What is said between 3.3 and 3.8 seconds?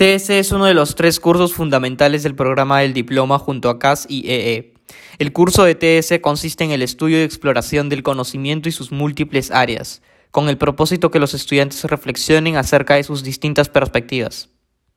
junto a